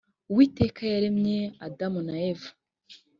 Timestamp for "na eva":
2.07-2.49